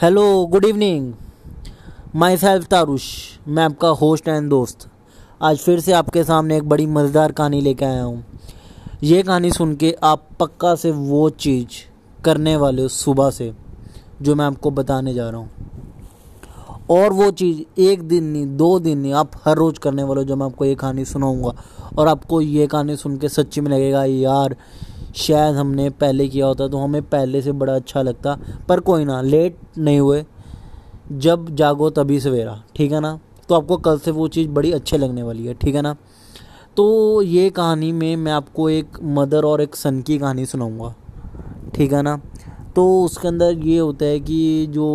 Hello 0.00 0.22
good 0.46 0.64
evening 0.64 1.12
myself 2.36 2.66
Tarush 2.66 3.04
मैं 3.48 3.62
आपका 3.64 3.88
host 3.88 4.28
and 4.28 4.48
दोस्त। 4.50 4.86
आज 5.42 5.58
फिर 5.58 5.80
से 5.80 5.92
आपके 5.92 6.24
सामने 6.24 6.56
एक 6.56 6.68
बड़ी 6.68 6.86
मज़ेदार 6.86 7.32
कहानी 7.32 7.60
लेकर 7.60 7.86
आया 7.86 8.02
हूँ। 8.02 8.24
ये 9.02 9.22
कहानी 9.22 9.50
सुन 9.50 9.76
के 9.76 9.94
आप 10.02 10.26
पक्का 10.40 10.74
से 10.74 10.90
वो 10.90 11.28
चीज़ 11.30 11.76
करने 12.24 12.56
वाले 12.56 12.82
हो 12.82 12.88
सुबह 12.88 13.30
से, 13.30 13.52
जो 14.22 14.34
मैं 14.34 14.44
आपको 14.44 14.70
बताने 14.70 15.14
जा 15.14 15.28
रहा 15.30 15.40
हूँ। 15.40 15.50
और 16.90 17.12
वो 17.12 17.30
चीज़ 17.30 17.80
एक 17.80 18.02
दिन 18.08 18.24
नहीं, 18.24 18.46
दो 18.56 18.78
दिन 18.78 18.98
नहीं, 18.98 19.12
आप 19.12 19.30
हर 19.44 19.56
रोज़ 19.56 19.78
करने 19.80 20.02
वाले 20.02 20.20
हो 20.20 20.24
जो 20.24 20.36
मैं 20.36 20.46
आपको 20.46 20.64
ये 20.64 20.74
कहानी 20.74 21.04
सुनाऊँगा। 21.04 21.54
और 21.98 22.08
आपको 22.08 22.40
ये 22.40 22.66
कहानी 22.66 22.96
सुन 22.96 23.16
के 23.18 23.28
सच्ची 23.28 23.60
में 23.60 23.70
लगेगा, 23.70 24.04
यार 24.04 24.56
शायद 25.14 25.56
हमने 25.56 25.88
पहले 25.90 26.28
किया 26.28 26.46
होता 26.46 26.68
तो 26.68 26.78
हमें 26.78 27.02
पहले 27.02 27.42
से 27.42 27.52
बड़ा 27.52 27.74
अच्छा 27.74 28.02
लगता, 28.02 28.38
पर 28.68 28.80
कोई 28.80 29.04
ना 29.04 29.20
लेट 29.20 29.56
नहीं 29.78 30.00
हुए। 30.00 30.24
जब 31.12 31.54
जागो 31.56 31.90
तभी 31.90 32.20
सवेरा, 32.20 32.62
ठीक 32.76 32.92
है 32.92 33.00
ना? 33.00 33.18
तो 33.48 33.54
आपको 33.54 33.76
कल 33.76 33.98
से 33.98 34.10
वो 34.10 34.28
चीज़ 34.28 34.48
बड़ी 34.48 34.72
अच्छी 34.72 34.96
लगने 34.96 35.22
वाली 35.22 35.46
है, 35.46 35.54
ठीक 35.54 35.74
है 35.74 35.82
ना? 35.82 35.94
तो 36.76 37.22
ये 37.22 37.50
कहानी 37.50 37.92
में 37.92 38.16
मैं 38.16 38.32
आपको 38.32 38.68
एक 38.70 38.98
मदर 39.02 39.44
और 39.44 39.60
एक 39.60 39.76
सन 39.76 40.00
की 40.02 40.18
कहानी 40.18 40.46
सुनाऊँगा, 40.46 40.94
ठीक 41.74 41.92
है 41.92 42.02
ना? 42.02 42.20
तो 42.76 43.04
उसके 43.04 43.28
अंदर 43.28 43.58
ये 43.58 43.78
होता 43.78 44.04
है 44.04 44.20
कि 44.20 44.66
जो 44.66 44.86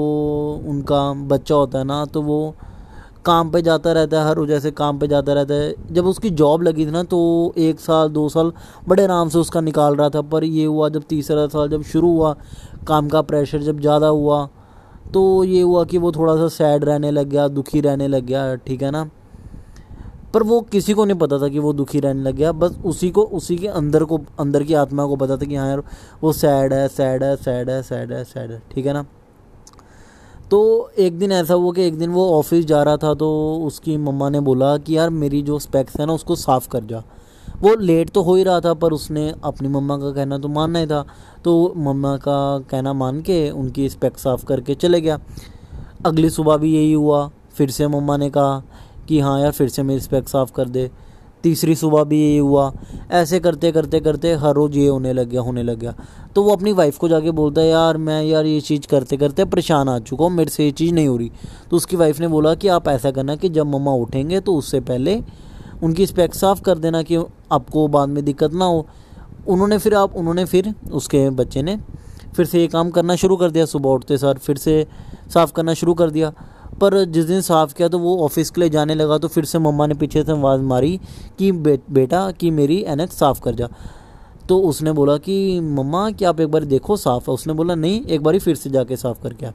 उनका 0.68 1.14
बच्चा 1.14 1.56
होता 1.56 1.80
है 1.80 1.84
ना 1.84 2.06
तो 2.06 2.22
वो 2.22 2.56
काम 3.26 3.50
पे 3.52 3.62
जाता 3.62 3.92
रहता 3.92 4.20
है, 4.20 4.28
हर 4.28 4.36
रोज 4.36 4.52
ऐसे 4.52 4.72
काम 4.72 5.00
पे 5.00 5.08
जाता 5.08 5.34
रहता 5.34 5.54
है। 5.54 5.74
जब 5.92 6.06
उसकी 6.08 6.30
जॉब 6.32 6.62
लगी 6.64 6.86
थी 6.86 6.92
ना 6.92 7.04
तो 7.06 7.20
एक 7.60 7.80
साल, 7.80 8.10
दो 8.10 8.28
साल 8.30 8.52
बड़े 8.88 9.04
आराम 9.04 9.30
से 9.30 9.38
उसका 9.40 9.62
निकाल 9.62 9.96
रहा 9.96 10.10
था। 10.10 10.22
पर 10.24 10.44
ये 10.44 10.66
हुआ, 10.66 10.90
जब 10.90 11.04
तीसरा 11.10 11.48
साल 11.48 11.70
जब 11.70 11.84
शुरू 11.86 12.12
हुआ, 12.12 12.36
काम 12.88 13.10
का 13.10 13.22
प्रेशर 13.24 13.62
जब 13.62 13.80
ज़्यादा 13.80 14.08
हुआ 14.08 14.48
तो 15.14 15.44
ये 15.44 15.62
हुआ 15.62 15.84
कि 15.84 15.98
वो 15.98 16.12
थोड़ा 16.12 16.36
सा 16.36 16.48
सैड 16.48 16.84
रहने 16.86 17.12
लग 17.12 17.30
गया, 17.30 17.48
दुखी 17.50 17.82
रहने 17.82 18.08
लग 18.08 18.26
गया, 18.26 18.56
ठीक 18.58 18.82
है 18.84 18.92
ना? 18.92 19.10
पर 20.34 20.44
वो 20.44 20.60
किसी 20.64 20.94
को 20.94 21.06
नहीं 21.06 21.18
पता 21.18 21.38
था 21.40 21.48
कि 21.48 21.60
वो 21.60 21.72
दुखी 21.74 22.00
रहने 22.00 22.22
लग 22.24 22.36
गया। 22.36 22.52
बस 22.54 22.78
उसी 22.86 23.10
को, 23.12 23.22
उसी 23.24 23.56
के 23.58 23.68
अंदर 23.70 24.04
को, 24.04 24.20
अंदर 24.40 24.64
की 24.64 24.74
आत्मा 24.76 25.06
को 25.06 25.16
पता 25.16 25.38
था 25.38 25.46
कि 25.46 25.56
हाँ 25.56 25.68
यार, 25.70 25.84
वो 26.24 26.34
सैड 26.34 26.74
है 26.74 26.88
सैड 26.88 27.24
है 27.24 27.36
सैड 27.38 27.70
है 27.70 27.82
सैड 27.84 28.12
है 28.12 28.24
सैड 28.24 28.52
है, 28.52 28.62
ठीक 28.72 28.86
है 28.86 28.94
ना? 28.94 29.06
तो 30.52 30.92
एक 31.00 31.20
दिन 31.20 31.32
ऐसा 31.32 31.54
हुआ 31.54 31.74
कि 31.74 31.84
एक 31.84 31.98
दिन 31.98 32.10
वो 32.10 32.40
ऑफ़िस 32.40 32.66
जा 32.66 32.84
रहा 32.84 32.98
था 32.98 33.14
तो 33.14 33.56
उसकी 33.66 33.98
मम्मा 33.98 34.30
ने 34.30 34.40
बोला 34.40 34.78
कि 34.78 34.98
यार 34.98 35.10
मेरी 35.10 35.42
जो 35.42 35.60
स्पेक्स 35.60 36.00
है 36.00 36.06
ना, 36.06 36.14
उसको 36.14 36.36
साफ़ 36.36 36.70
कर 36.70 36.84
जा। 36.84 37.04
वो 37.62 37.76
लेट 37.76 38.10
तो 38.10 38.22
हो 38.22 38.36
ही 38.36 38.44
रहा 38.44 38.60
था, 38.60 38.74
पर 38.74 38.92
उसने 38.92 39.34
अपनी 39.44 39.68
मम्मा 39.68 39.98
का 39.98 40.12
कहना 40.12 40.38
तो 40.38 40.48
मानना 40.48 40.80
ही 40.80 40.88
था। 40.88 41.06
तो 41.44 41.74
मम्मा 41.78 42.18
का 42.18 42.60
कहना 42.60 42.94
मान 42.94 43.22
के 43.22 43.50
उनकी 43.50 43.90
स्पेक्स 43.90 44.24
साफ़ 44.24 44.46
करके 44.46 44.76
चले 44.76 45.02
गया। 45.02 45.20
अगली 46.06 46.30
सुबह 46.30 46.58
भी 46.58 46.76
यही 46.76 46.94
हुआ। 46.94 47.32
फिर 47.54 47.70
से 47.70 47.88
मम्मा 47.88 48.18
ने 48.18 48.30
कहा 48.30 48.64
कि 49.08 49.20
हाँ 49.20 49.42
यार, 49.42 49.52
फिर 49.52 49.70
से 49.70 49.84
मेरी 49.84 50.00
स्पेक्स 50.00 50.32
साफ़ 50.32 50.52
कर 50.52 50.70
दे। 50.70 50.92
तीसरी 51.44 51.76
सुबह 51.76 52.04
भी 52.04 52.22
यही 52.22 52.38
हुआ। 52.38 52.74
ऐसे 53.12 53.40
करते 53.40 53.72
करते 53.72 54.00
करते 54.00 54.34
हर 54.34 54.54
रोज़ 54.54 54.78
ये 54.78 54.88
होने 54.88 55.14
लग 55.14 55.30
गया, 55.30 55.42
होने 55.42 55.64
लग 55.64 55.80
गया। 55.80 55.94
तो 56.36 56.44
वो 56.44 56.52
अपनी 56.52 56.72
वाइफ 56.72 56.98
को 56.98 57.08
जाके 57.08 57.32
बोलता 57.32 57.62
है, 57.62 57.68
यार, 57.68 57.98
मैं 57.98 58.24
यार 58.24 58.46
ये 58.46 58.62
चीज़ 58.62 58.88
करते 58.88 59.18
करते 59.18 59.46
परेशान 59.46 59.90
आ 59.90 60.00
चुका 60.00 60.26
हूँ, 60.26 60.32
मेरे 60.32 60.50
से 60.50 60.66
ये 60.66 60.72
चीज़ 60.72 60.94
नहीं 60.94 61.08
हो 61.08 61.18
रही। 61.18 61.32
तो 61.72 61.78
उसकी 61.78 61.96
वाइफ 61.96 62.20
ने 62.20 62.28
बोला 62.28 62.54
कि, 62.56 62.68
आप 62.68 62.88
ऐसा 62.88 63.12
करना 63.12 63.36
कि 63.36 63.50
जब 63.50 63.68
मम्मा 63.68 63.92
उठेंगे 63.92 64.40
तो 64.40 64.56
उससे 64.56 64.80
पहले 64.80 65.22
उनकी 65.84 66.06
स्पेक 66.06 66.36
साफ़ 66.36 66.62
कर 66.62 66.78
देना 66.78 67.02
कि 67.02 67.16
आपको 67.52 67.88
बाद 67.88 68.10
में 68.10 68.26
दिक्कत 68.26 68.54
ना 68.54 68.66
हो। 68.66 68.86
उन्होंने 69.48 69.78
फिर 69.78 69.94
आप, 69.96 70.16
उन्होंने 70.16 70.46
फिर 70.46 70.74
उसके 70.92 71.30
बच्चे 71.30 71.62
ने 71.62 71.78
फिर 72.36 72.46
से 72.46 72.60
ये 72.60 72.68
काम 72.68 72.90
करना 72.90 73.16
शुरू 73.16 73.36
कर 73.36 73.52
दिया, 73.52 73.66
सुबह 73.66 73.90
उठते 73.90 74.18
सर 74.18 74.38
फिर 74.38 74.58
से 74.58 74.88
साफ़ 75.34 75.54
करना 75.54 75.74
शुरू 75.74 75.94
कर 75.94 76.10
दिया। 76.10 76.34
पर 76.82 77.04
जिस 77.06 77.26
दिन 77.26 77.42
साफ़ 77.42 77.74
किया 77.74 77.88
तो 77.88 78.00
वो 78.00 78.18
ऑफ़िस 78.26 78.50
के 78.50 78.62
लिए 78.62 78.70
जाने 78.70 78.96
लगा 78.96 79.18
तो 79.18 79.28
फिर 79.28 79.46
से 79.46 79.60
मम्मा 79.60 79.88
ने 79.88 79.94
पीछे 79.94 80.24
से 80.24 80.32
आवाज़ 80.32 80.62
मारी 80.62 81.00
कि 81.40 81.52
बे, 81.52 81.80
बेटा 81.92 82.30
कि 82.32 82.52
मेरी 82.52 82.82
एनक 82.88 83.12
साफ़ 83.12 83.42
कर 83.42 83.56
जा। 83.56 83.70
तो 84.50 84.60
उसने 84.60 84.92
बोला 84.92 85.18
कि 85.18 85.60
मम्मा 85.60 86.10
क्या 86.12 86.30
आप 86.30 86.40
एक 86.40 86.48
बार 86.48 86.64
देखो 86.66 86.98
साफ़? 86.98 87.30
है 87.30 87.34
उसने 87.34 87.54
बोला 87.54 87.76
नहीं 87.76 88.04
एक 88.06 88.24
बार 88.24 88.40
फिर 88.40 88.56
से 88.56 88.70
जाके 88.70 88.96
साफ़ 88.96 89.22
करके 89.24 89.46
आ। 89.46 89.52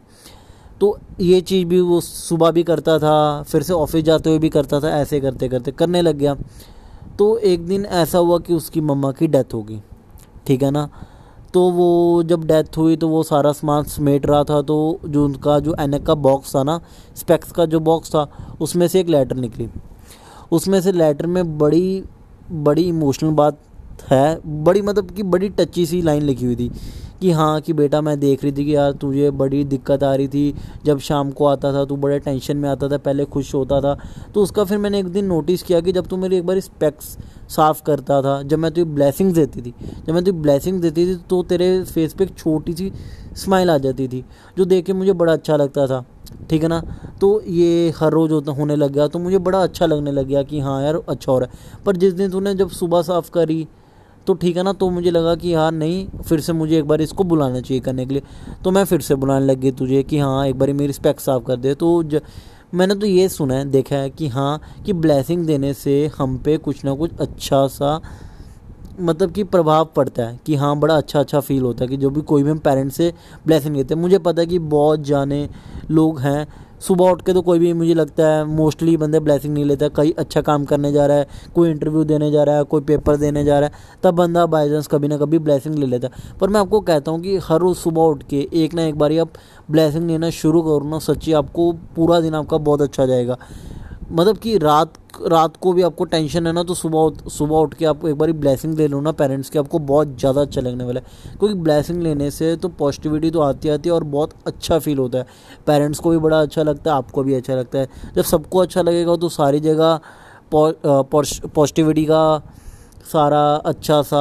तो 0.80 0.98
ये 1.20 1.40
चीज़ 1.40 1.66
भी 1.68 1.80
वो 1.80 2.00
सुबह 2.00 2.50
भी 2.50 2.62
करता 2.62 2.98
था 2.98 3.42
फिर 3.42 3.62
से 3.62 3.72
ऑफ़िस 3.72 4.04
जाते 4.04 4.30
हुए 4.30 4.38
भी 4.38 4.48
करता 4.48 4.80
था 4.80 4.88
ऐसे 4.90 5.20
करते 5.20 5.48
करते 5.48 5.70
करने 5.70 6.02
लग 6.02 6.16
गया। 6.16 6.36
तो 7.18 7.36
एक 7.38 7.66
दिन 7.66 7.84
ऐसा 7.84 8.18
हुआ 8.18 8.38
कि 8.38 8.54
उसकी 8.54 8.80
मम्मा 8.80 9.12
की 9.12 9.26
डेथ 9.26 9.54
होगी 9.54 9.80
ठीक 10.46 10.62
है 10.62 10.70
ना? 10.70 10.88
तो 11.54 11.60
वो 11.70 12.22
जब 12.22 12.44
डेथ 12.44 12.76
हुई 12.76 12.96
तो 12.96 13.08
वो 13.08 13.22
सारा 13.22 13.52
सामान 13.52 13.84
समेट 13.84 14.26
रहा 14.26 14.42
था 14.44 14.60
तो 14.62 14.76
जो 15.06 15.24
उनका 15.24 15.58
जो 15.58 15.74
एनक 15.80 16.06
का 16.06 16.14
बॉक्स 16.16 16.54
था 16.56 16.62
ना 16.62 16.80
स्पेक्स 17.16 17.52
का 17.52 17.66
जो 17.66 17.80
बॉक्स 17.80 18.10
था, 18.10 18.28
उसमें 18.60 18.86
से 18.88 19.00
एक 19.00 19.08
लेटर 19.08 19.36
निकली। 19.36 19.68
उसमें 20.52 20.80
से 20.80 20.92
लेटर 20.92 21.26
में 21.26 21.58
बड़ी 21.58 22.02
बड़ी 22.50 22.82
इमोशनल 22.82 23.30
बात 23.30 23.58
है, 24.10 24.40
बड़ी 24.64 24.82
मतलब 24.82 25.10
कि 25.10 25.22
बड़ी 25.24 25.48
टची 25.50 25.86
सी 25.86 26.02
लाइन 26.02 26.22
लिखी 26.22 26.44
हुई 26.44 26.56
थी। 26.56 26.70
कि 27.20 27.30
हाँ 27.30 27.60
कि 27.60 27.72
बेटा 27.72 28.00
मैं 28.00 28.18
देख 28.20 28.42
रही 28.42 28.52
थी 28.52 28.64
कि 28.64 28.74
यार 28.74 28.92
तुझे 28.92 29.30
बड़ी 29.30 29.62
दिक्कत 29.64 30.02
आ 30.02 30.14
रही 30.14 30.28
थी। 30.28 30.54
जब 30.84 30.98
शाम 30.98 31.30
को 31.30 31.46
आता 31.46 31.72
था 31.72 31.84
तू 31.84 31.96
बड़े 31.96 32.18
टेंशन 32.18 32.56
में 32.56 32.68
आता 32.68 32.88
था, 32.88 32.98
पहले 32.98 33.24
खुश 33.24 33.54
होता 33.54 33.80
था। 33.80 33.96
तो 34.34 34.42
उसका 34.42 34.64
फिर 34.64 34.78
मैंने 34.78 34.98
एक 34.98 35.08
दिन 35.08 35.24
नोटिस 35.24 35.62
किया 35.62 35.80
कि 35.80 35.92
जब 35.92 36.06
तू 36.06 36.16
मेरी 36.16 36.36
एक 36.36 36.46
बार 36.46 36.60
स्पेक्स 36.60 37.16
साफ़ 37.48 37.82
करता 37.82 38.20
था, 38.22 38.42
जब 38.42 38.58
मैं 38.58 38.70
तुझे 38.70 38.84
ब्लेसिंग 38.84 39.32
देती 39.34 39.62
थी, 39.62 39.74
जब 40.06 40.12
मैं 40.12 40.24
तुझे 40.24 40.38
ब्लेसिंग 40.38 40.80
देती 40.80 41.06
थी 41.06 41.16
तो 41.30 41.42
तेरे 41.42 41.84
फेस 41.84 42.12
पे 42.12 42.24
एक 42.24 42.36
छोटी 42.38 42.72
सी 42.72 42.92
स्माइल 43.36 43.70
आ 43.70 43.78
जाती 43.78 44.08
थी, 44.08 44.24
जो 44.58 44.64
देख 44.64 44.84
के 44.84 44.92
मुझे 44.92 45.12
बड़ा 45.12 45.32
अच्छा 45.32 45.56
लगता 45.56 45.86
था। 45.86 46.04
ठीक 46.50 46.62
है 46.62 46.68
ना? 46.68 46.80
तो 47.20 47.40
ये 47.42 47.92
हर 47.96 48.12
रोज़ 48.12 48.32
होता, 48.32 48.52
होने 48.52 48.76
लग 48.76 48.92
गया। 48.92 49.06
तो 49.06 49.18
मुझे 49.18 49.38
बड़ा 49.38 49.62
अच्छा 49.62 49.86
लगने 49.86 50.12
लग 50.12 50.26
गया 50.26 50.42
कि 50.42 50.60
हाँ 50.60 50.82
यार 50.82 51.00
अच्छा 51.08 51.32
हो 51.32 51.38
रहा 51.38 51.48
है। 51.48 51.82
पर 51.86 51.96
जिस 51.96 52.12
दिन 52.12 52.30
तूने 52.30 52.54
जब 52.54 52.70
सुबह 52.70 53.02
साफ़ 53.02 53.30
करी 53.30 53.66
तो 54.26 54.34
ठीक 54.34 54.56
है 54.56 54.62
ना 54.62 54.72
तो 54.72 54.88
मुझे 54.90 55.10
लगा 55.10 55.34
कि 55.34 55.54
यार 55.54 55.72
नहीं 55.72 56.06
फिर 56.22 56.40
से 56.40 56.52
मुझे 56.52 56.78
एक 56.78 56.84
बार 56.84 57.00
इसको 57.00 57.24
बुलाना 57.24 57.60
चाहिए 57.60 57.80
करने 57.80 58.06
के 58.06 58.14
लिए। 58.14 58.22
तो 58.64 58.70
मैं 58.70 58.84
फिर 58.84 59.00
से 59.00 59.14
बुलाने 59.14 59.46
लग 59.46 59.60
गई 59.60 59.70
तुझे 59.72 60.02
कि 60.02 60.18
हाँ 60.18 60.46
एक 60.46 60.58
बार 60.58 60.72
मेरी 60.72 60.92
स्पेक्स 60.92 61.24
साफ़ 61.24 61.44
कर 61.44 61.56
दे। 61.56 61.74
तो 61.74 62.02
ज, 62.02 62.20
मैंने 62.74 62.94
तो 62.94 63.06
ये 63.06 63.28
सुना 63.28 63.54
है 63.54 63.64
देखा 63.64 63.96
है 63.96 64.10
कि 64.10 64.28
हाँ 64.28 64.60
कि 64.86 64.92
ब्लैसिंग 64.92 65.46
देने 65.46 65.72
से 65.74 66.10
हम 66.18 66.36
पे 66.38 66.56
कुछ 66.56 66.84
ना 66.84 66.94
कुछ 66.94 67.18
अच्छा 67.20 67.66
सा 67.66 68.00
मतलब 69.00 69.30
कि 69.32 69.44
प्रभाव 69.44 69.88
पड़ता 69.96 70.22
है 70.22 70.38
कि 70.46 70.54
हाँ 70.54 70.76
बड़ा 70.78 70.96
अच्छा 70.96 71.20
अच्छा 71.20 71.40
फील 71.40 71.62
होता 71.62 71.84
है 71.84 71.88
कि 71.90 71.96
जो 71.96 72.10
भी 72.10 72.20
कोई 72.22 72.42
भी 72.42 72.50
हम 72.50 72.58
पेरेंट्स 72.58 72.96
से 72.96 73.12
ब्लेसिंग 73.46 73.76
लेते 73.76 73.94
हैं। 73.94 74.00
मुझे 74.02 74.18
पता 74.18 74.40
है 74.40 74.46
कि 74.46 74.58
बहुत 74.58 75.00
जाने 75.00 75.48
लोग 75.90 76.20
हैं, 76.20 76.46
सुबह 76.80 77.10
उठ 77.10 77.22
के 77.22 77.32
तो 77.32 77.42
कोई 77.42 77.58
भी 77.58 77.72
मुझे 77.72 77.94
लगता 77.94 78.26
है 78.26 78.44
मोस्टली 78.46 78.96
बंदे 78.96 79.20
ब्लेसिंग 79.20 79.54
नहीं 79.54 79.64
लेता, 79.64 79.88
कहीं 79.88 80.12
अच्छा 80.18 80.40
काम 80.40 80.64
करने 80.64 80.92
जा 80.92 81.06
रहा 81.06 81.16
है, 81.16 81.26
कोई 81.54 81.70
इंटरव्यू 81.70 82.04
देने 82.04 82.30
जा 82.30 82.42
रहा 82.42 82.56
है, 82.56 82.64
कोई 82.64 82.80
पेपर 82.80 83.16
देने 83.16 83.44
जा 83.44 83.58
रहा 83.60 83.68
है, 83.68 84.00
तब 84.02 84.14
बंदा 84.14 84.46
बाई 84.46 84.70
चांस 84.70 84.86
कभी 84.86 85.08
ना 85.08 85.18
कभी 85.18 85.38
ब्लेसिंग 85.38 85.74
ले 85.74 85.86
लेता 85.86 86.08
है। 86.08 86.38
पर 86.40 86.48
मैं 86.48 86.60
आपको 86.60 86.80
कहता 86.80 87.10
हूँ 87.10 87.20
कि 87.20 87.36
हर 87.38 87.60
रोज़ 87.60 87.78
सुबह 87.78 88.02
उठ 88.02 88.22
के 88.22 88.48
एक 88.54 88.74
ना 88.74 88.82
एक 88.82 88.98
बार 88.98 89.18
आप 89.18 89.32
ब्लेसिंग 89.70 90.10
लेना 90.10 90.30
शुरू 90.30 90.62
करो 90.62 90.88
ना, 90.88 90.98
सच्ची 90.98 91.32
आपको 91.32 91.72
पूरा 91.96 92.20
दिन 92.20 92.34
आपका 92.34 92.58
बहुत 92.58 92.82
अच्छा 92.82 93.06
जाएगा। 93.06 93.38
मतलब 94.10 94.38
कि 94.38 94.56
रात 94.58 94.92
रात 95.22 95.56
को 95.56 95.72
भी 95.72 95.82
आपको 95.82 96.04
टेंशन 96.04 96.46
है 96.46 96.52
ना 96.52 96.62
तो 96.62 96.74
सुबह 96.74 97.28
सुबह 97.30 97.56
उठ 97.56 97.74
के 97.74 97.84
आप 97.84 98.04
एक 98.06 98.14
बार 98.14 98.32
ब्लेसिंग 98.34 98.74
ले 98.78 98.86
लो 98.88 99.00
ना 99.00 99.12
पेरेंट्स 99.12 99.50
की, 99.50 99.58
आपको 99.58 99.78
बहुत 99.80 100.16
ज़्यादा 100.18 100.40
अच्छा 100.40 100.60
लगने 100.60 100.84
वाला 100.84 101.00
है। 101.00 101.36
क्योंकि 101.38 101.54
ब्लेसिंग 101.56 102.02
लेने 102.02 102.30
से 102.30 102.54
तो 102.56 102.68
पॉजिटिविटी 102.70 103.30
तो 103.30 103.40
आती 103.40 103.68
आती 103.68 103.88
है 103.88 103.94
और 103.94 104.04
बहुत 104.06 104.30
अच्छा 104.46 104.78
फील 104.78 104.98
होता 104.98 105.18
है। 105.18 105.26
पेरेंट्स 105.66 105.98
को 105.98 106.10
भी 106.10 106.18
बड़ा 106.18 106.40
अच्छा 106.40 106.62
लगता 106.62 106.90
है, 106.90 106.96
आपको 106.96 107.22
भी 107.22 107.34
अच्छा 107.34 107.54
लगता 107.54 107.78
है। 107.78 107.88
जब 108.16 108.22
सबको 108.24 108.58
अच्छा 108.58 108.82
लगेगा 108.82 109.16
तो 109.16 109.28
सारी 109.30 109.60
जगह 109.60 110.00
पॉजिटिविटी 110.52 112.04
का 112.04 112.42
सारा 113.12 113.44
अच्छा 113.56 114.02
सा 114.02 114.20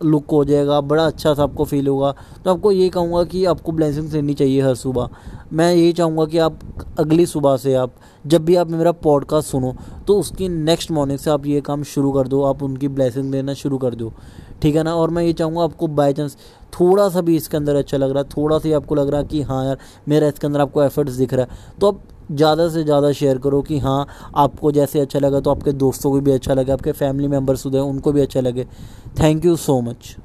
लुक 0.00 0.30
हो 0.30 0.44
जाएगा, 0.44 0.80
बड़ा 0.80 1.04
अच्छा 1.06 1.32
सा 1.34 1.42
आपको 1.42 1.64
फील 1.64 1.88
होगा। 1.88 2.14
तो 2.44 2.50
आपको 2.50 2.72
ये 2.72 2.88
कहूँगा 2.88 3.22
कि 3.24 3.44
आपको 3.44 3.72
ब्लेसिंग्स 3.72 4.12
लेनी 4.12 4.34
चाहिए 4.34 4.60
हर 4.62 4.74
सुबह। 4.74 5.08
मैं 5.52 5.72
यही 5.74 5.92
चाहूँगा 5.92 6.24
कि 6.24 6.38
आप 6.38 6.58
अगली 6.98 7.26
सुबह 7.26 7.56
से 7.56 7.74
आप, 7.74 7.94
जब 8.26 8.44
भी 8.44 8.56
आप 8.56 8.70
मेरा 8.70 8.92
पॉडकास्ट 8.92 9.50
सुनो 9.50 9.74
तो 10.06 10.18
उसकी 10.20 10.48
नेक्स्ट 10.48 10.90
मॉर्निंग 10.90 11.18
से 11.18 11.30
आप 11.30 11.46
ये 11.46 11.60
काम 11.60 11.82
शुरू 11.84 12.12
कर 12.12 12.28
दो, 12.28 12.42
आप 12.42 12.62
उनकी 12.62 12.88
ब्लेसिंग 12.88 13.30
लेना 13.30 13.54
शुरू 13.54 13.78
कर 13.78 13.94
दो। 13.94 14.12
ठीक 14.62 14.76
है 14.76 14.82
ना? 14.82 14.94
और 14.94 15.10
मैं 15.10 15.22
ये 15.22 15.32
चाहूँगा 15.32 15.62
आपको 15.62 15.86
बाई 15.88 16.12
चांस 16.12 16.36
थोड़ा 16.72 17.08
सा 17.08 17.20
भी 17.20 17.36
इसके 17.36 17.56
अंदर 17.56 17.76
अच्छा 17.76 17.96
लग 17.96 18.10
रहा 18.10 18.22
है, 18.22 18.28
थोड़ा 18.28 18.58
सा 18.58 18.68
ही 18.68 18.74
आपको 18.74 18.94
लग 18.94 19.08
रहा 19.08 19.20
है 19.20 19.26
कि 19.26 19.42
हाँ 19.42 19.64
यार, 19.64 19.78
मेरा 20.08 20.28
इसके 20.28 20.46
अंदर 20.46 20.60
आपको 20.60 20.82
एफर्ट्स 20.82 21.12
दिख 21.14 21.34
रहा 21.34 21.44
है। 21.44 21.78
तो 21.80 21.88
आप 21.88 22.00
ज़्यादा 22.30 22.68
से 22.68 22.82
ज़्यादा 22.84 23.12
शेयर 23.12 23.38
करो 23.38 23.60
कि 23.62 23.78
हाँ 23.78 24.06
आपको 24.36 24.72
जैसे 24.72 25.00
अच्छा 25.00 25.18
लगा 25.18 25.40
तो 25.40 25.50
आपके 25.50 25.72
दोस्तों 25.74 26.10
को 26.10 26.20
भी 26.20 26.32
अच्छा 26.32 26.54
लगे, 26.54 26.72
आपके 26.72 26.92
फैमिली 26.92 27.28
मेंबर्स 27.28 27.66
उधर 27.66 27.78
उनको 27.80 28.12
भी 28.12 28.20
अच्छा 28.20 28.40
लगे। 28.40 28.64
Thank 29.20 29.44
you 29.44 29.56
so 29.58 29.80
much 29.80 30.16